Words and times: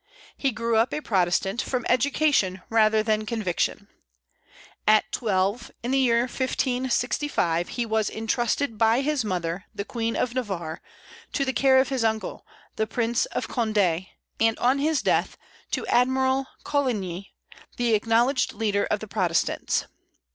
He 0.35 0.49
grew 0.51 0.77
up 0.77 0.95
a 0.95 1.01
Protestant, 1.01 1.61
from 1.61 1.85
education 1.87 2.63
rather 2.71 3.03
than 3.03 3.23
conviction. 3.23 3.87
At 4.87 5.11
twelve, 5.11 5.69
in 5.83 5.91
the 5.91 5.99
year 5.99 6.21
1565, 6.21 7.69
he 7.69 7.85
was 7.85 8.09
intrusted 8.09 8.79
by 8.79 9.01
his 9.01 9.23
mother, 9.23 9.65
the 9.75 9.85
Queen 9.85 10.15
of 10.15 10.33
Navarre, 10.33 10.81
to 11.33 11.45
the 11.45 11.53
care 11.53 11.77
of 11.77 11.89
his 11.89 12.03
uncle, 12.03 12.47
the 12.77 12.87
Prince 12.87 13.27
of 13.27 13.47
Condé, 13.47 14.07
and, 14.39 14.57
on 14.57 14.79
his 14.79 15.03
death, 15.03 15.37
to 15.69 15.85
Admiral 15.85 16.47
Coligny, 16.63 17.35
the 17.77 17.93
acknowledged 17.93 18.53
leader 18.53 18.85
of 18.87 19.01
the 19.01 19.07
Protestants. 19.07 19.85